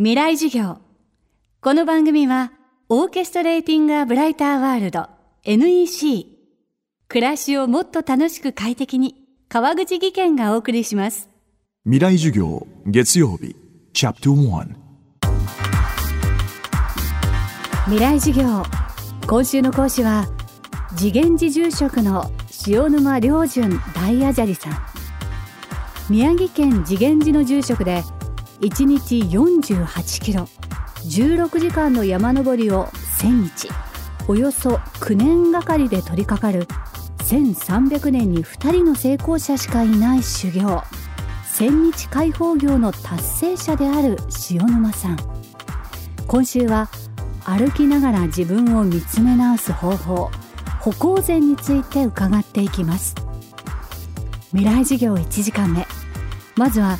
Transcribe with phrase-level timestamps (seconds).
[0.00, 0.78] 未来授業。
[1.60, 2.52] この番組は
[2.88, 5.08] オーケストレーティング・ア・ブライター・ワールド
[5.42, 6.26] NEC
[7.08, 9.16] 暮らしをもっと楽しく快適に
[9.48, 11.28] 川口義賢がお送りします。
[11.82, 13.56] 未来授業月曜日
[13.92, 14.68] チャプター
[17.86, 18.62] 未来授業。
[19.26, 20.28] 今週の講師は
[20.94, 22.30] 次元寺住職の
[22.68, 24.74] 塩沼良順大阿闍さん。
[26.08, 28.04] 宮城県次元寺の住職で
[28.60, 30.48] 1日48キロ。
[31.04, 32.86] 16時間の山登りを
[33.20, 33.68] 1000日。
[34.26, 36.66] およそ9年がかりで取り掛かる。
[37.18, 40.82] 1300年に2人の成功者しかいない修行。
[41.52, 44.16] 千日解放業の達成者である
[44.50, 45.18] 塩沼さん。
[46.26, 46.88] 今週は
[47.44, 50.30] 歩きながら自分を見つめ直す方法。
[50.80, 53.14] 歩行前について伺っていきます。
[54.50, 55.86] 未来授業1時間目。
[56.56, 56.98] まずは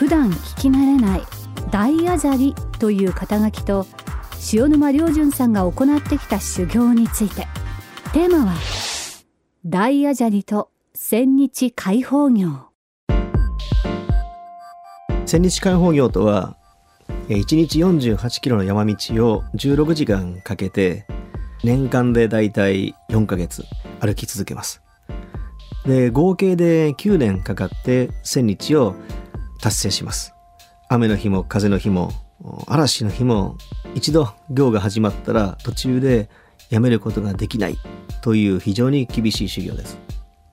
[0.00, 1.22] 普段聞き慣れない
[1.70, 3.86] 大アザリという肩書きと
[4.50, 7.46] 塩沼良順さんが行ってきた修行について。
[8.14, 8.54] テーマは
[9.66, 12.70] 大アザリと千日解放業
[15.26, 16.56] 千日解放業とは
[17.28, 18.94] 1日48キロの山道
[19.28, 21.04] を16時間かけて
[21.62, 23.64] 年間でだいたい4ヶ月
[24.00, 24.80] 歩き続けます。
[25.84, 28.94] で合計で9年かかって1000日を
[29.60, 30.34] 達成します。
[30.88, 32.10] 雨の日も風の日も
[32.66, 33.56] 嵐の日も
[33.94, 36.28] 一度行が始まったら途中で
[36.70, 37.76] やめることができない
[38.22, 39.98] という非常に厳しい修行です。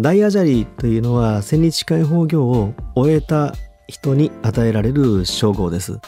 [0.00, 3.54] 大アジャリというのは千日解放業を終えた
[3.86, 6.00] 人に与えられる称号です。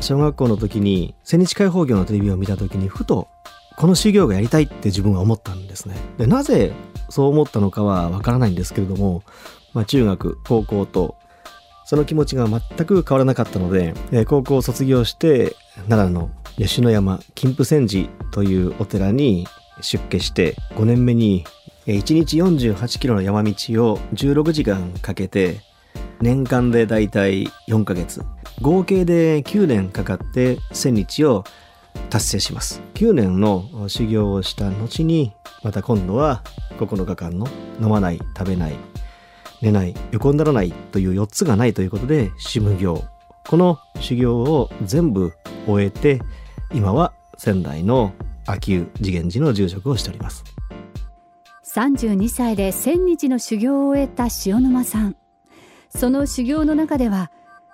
[0.00, 3.28] 小学校の時に千日解放業のテレビを見た時にふと
[3.76, 5.96] この修行がやりたいって自分は思ったんですね。
[6.18, 6.72] でなぜ
[7.08, 9.22] そう思ったのかはわからないんですけれども、
[9.74, 11.16] まあ、中学高校と
[11.86, 15.54] その気持ちが全く変わらなかったので、え高校を卒業して
[15.88, 19.46] 奈良の吉野山金峰山寺というお寺に
[19.80, 21.44] 出家して5年目に
[21.86, 25.60] 1日48キロの山道を16時間かけて
[26.20, 28.22] 年間でだいたい4ヶ月。
[28.60, 31.44] 合計で9年かかって1000日を
[32.10, 32.82] 達成します。
[32.94, 36.42] 9年の修行をした後にまた今度は
[36.80, 37.46] 9日間の
[37.80, 38.74] 飲まない食べない
[39.62, 43.04] 寝ない横にならないという4つがないということで修無行
[43.46, 45.32] この修行を全部
[45.66, 46.20] 終えて
[46.72, 48.12] 今は仙台の
[48.46, 50.44] 秋生次元寺の住職をしております。
[51.74, 55.16] 32歳で千日の修行を終えた塩沼さん。
[55.90, 57.30] その修行の中では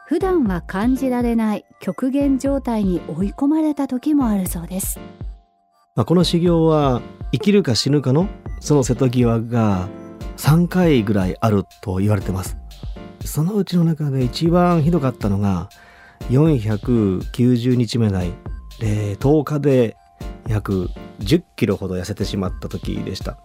[0.06, 5.00] 普段は感じられない極限状態に追い込まれた時もあるそうです。
[5.94, 7.00] まあ、この修行は
[7.32, 8.28] 生きるか死ぬかの
[8.60, 9.88] その瀬戸際が
[10.37, 12.56] 3回ぐらいあると言われてます。
[13.25, 15.69] そのうちの中で一番ひどかったのが
[16.31, 18.33] 490日目内
[18.81, 19.97] で10日で
[20.49, 20.91] 約
[21.21, 23.38] 10キロほど痩せてしまった時でした。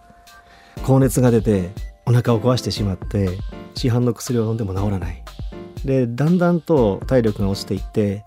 [0.84, 1.70] 高熱が出て
[2.06, 3.38] お腹を壊してしまって
[3.74, 5.22] 市販の薬を飲んでも治らない。
[5.84, 8.24] でだんだんと体力が落ちていって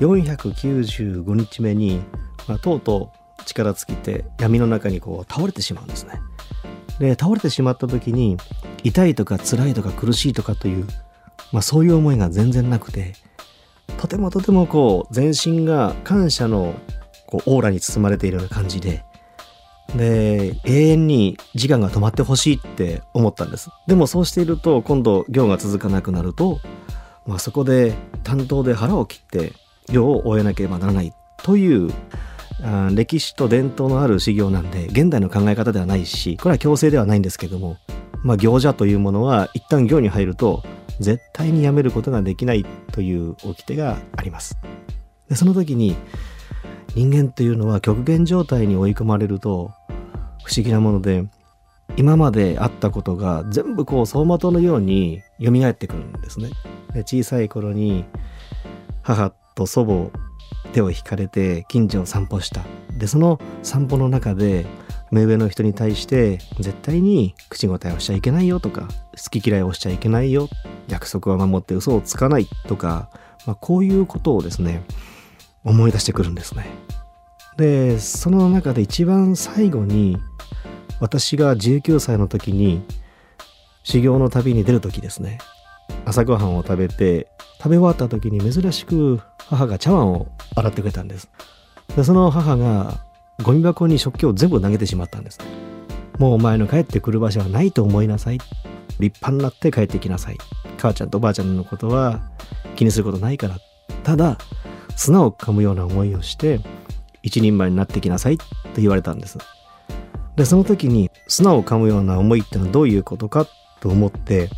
[0.00, 2.00] 495日目に、
[2.48, 6.20] まあ、とうとう力尽きて闇の中にこう倒れてしまうんですね。
[7.00, 8.36] で倒れてしまった時に
[8.84, 10.86] 痛いとか辛いとか苦しいとかという、
[11.50, 13.14] まあ、そういう思いが全然なくて
[13.98, 16.74] とてもとてもこう全身が感謝の
[17.26, 19.02] こうオーラに包まれているような感じで
[19.96, 23.70] で永遠に時間が止まってほしいって思ったんです。
[23.88, 26.60] でもそうしていると今度行が続かなくなると、
[27.26, 29.52] まあ、そこで担当で腹を切って
[29.88, 31.12] 行を終えなければならない
[31.42, 31.92] という
[32.62, 37.76] あ歴史と伝統のある修行なんで現代の考え方ではないしこれは強制ではないんですけども、
[38.22, 40.62] まあ、行者というものは一旦行に入ると
[40.98, 44.58] 絶対にやめることができないという掟があります。
[45.28, 45.96] でその時に
[46.94, 49.70] 人間というのは極限状態に追い込まれると
[50.44, 51.24] 不思議なもので
[51.96, 56.50] 今まであったことが全部こう走馬灯のように蘇ってくるんですね。
[56.92, 58.04] で小さい頃に
[59.02, 60.29] 母と祖母
[60.72, 62.62] 手を引かれて近所を散歩した。
[62.92, 64.66] でその散歩の中で
[65.10, 70.48] 目上の人に対して絶対に口答えをしちゃいけないよとか好き嫌いをしちゃいけないよ
[70.88, 73.10] 約束は守って嘘をつかないとか、
[73.46, 74.82] まあ、こういうことをですね
[75.64, 76.66] 思い出してくるんですね。
[77.56, 80.16] でその中で一番最後に
[81.00, 82.82] 私が19歳の時に
[83.82, 85.38] 修行の旅に出る時ですね。
[86.04, 87.28] 朝ごはんを食べて
[87.58, 91.30] 食べ終わった時に珍しく母が茶碗を洗ってくれたんです。
[91.96, 92.98] でその母が
[93.42, 95.38] ゴミ箱に食器を全部投げてしまったんです。
[96.18, 98.38] もうお前の帰ってくる場所はないと思いなさい。
[98.98, 100.38] 立派になって帰ってきなさい。
[100.78, 102.20] 母ちゃんとおばあちゃんのことは
[102.76, 103.56] 気にすることないから。
[104.04, 104.38] ただ
[104.96, 106.60] 砂を噛むような思いをして
[107.22, 108.38] 一人前になってきなさい。
[108.38, 108.46] と
[108.76, 109.38] 言われたんです。
[110.36, 113.46] でその時に砂を噛むような思いってのはどういうことか
[113.80, 114.48] と思って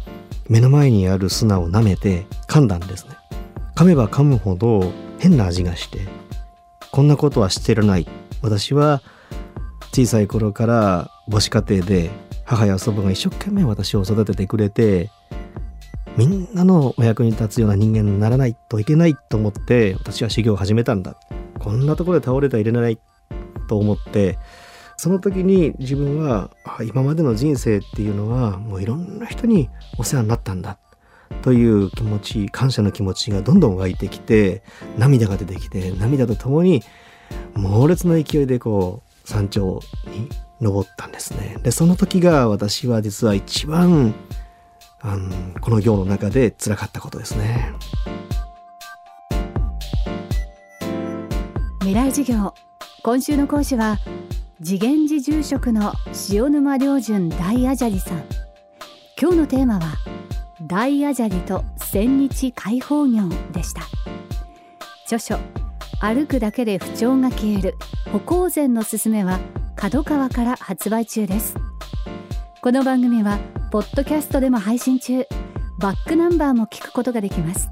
[0.53, 3.17] 目の前にある砂を舐めて噛んだんですね。
[3.75, 6.01] 噛めば噛むほど変な味がして
[6.91, 8.07] こんなことはしてらない。
[8.43, 9.01] 私は
[9.95, 12.11] 小さい頃から母子家庭で
[12.45, 15.11] 母や祖母が一生懸命私を育ててくれて
[16.19, 21.17] みんなのお役に立つような人間にならないといけないと思って私は修行を始めたんだ。
[21.61, 22.99] こんなところで倒れてはいれない
[23.69, 24.39] と思って
[25.03, 26.53] その時に自分は
[26.87, 29.69] 今までの人生っていうのはもういろんな人に
[29.99, 30.79] お世話になったんだ
[31.43, 34.63] という気持ち感謝の気持ちがどんどん湧いてきて
[34.97, 36.85] 涙が出てきて涙とともに
[37.55, 40.29] 猛烈な勢いでこう山頂に
[40.61, 41.59] 登ったんですね。
[41.65, 44.15] でその時が私は実は一番
[45.01, 47.73] あのこの行の中で辛かったことですね。
[51.81, 52.55] 未来授業
[53.03, 53.99] 今週の講師は
[54.65, 55.93] 次元寺住職の
[56.31, 58.23] 塩沼良順大アジャリさん。
[59.21, 59.97] 今日のテーマは
[60.63, 63.83] 大アジャリと千日解放業でした。
[65.07, 65.37] 著書
[66.01, 67.75] 歩くだけで不調が消える
[68.13, 69.41] 歩行前のすすめは
[69.75, 71.57] 角川から発売中です。
[72.61, 73.41] この番組は
[73.73, 75.27] ポッドキャストでも配信中
[75.81, 77.69] バックナンバーも聞くことができます。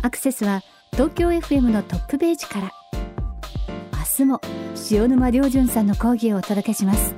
[0.00, 0.62] アクセスは
[0.92, 2.72] 東京 FM のトップページから。
[3.92, 4.40] 明日も
[4.90, 7.14] 塩沼良純さんの講義をお届けします。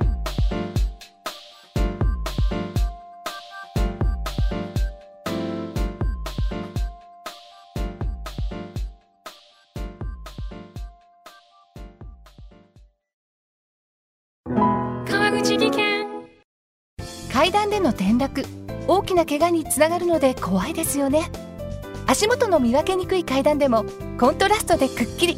[15.09, 16.07] 川口技研。
[17.33, 18.45] 階段での転落。
[18.87, 21.29] 大きな怪我につながるので怖いですよね。
[22.05, 23.83] 足元の見分けにくい階段でも
[24.17, 25.37] コントラストでくっきり